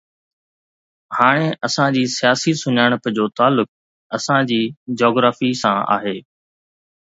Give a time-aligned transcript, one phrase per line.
[1.17, 3.69] هاڻي اسان جي سياسي سڃاڻپ جو تعلق
[4.21, 4.61] اسان جي
[5.03, 6.17] جاگرافي سان آهي.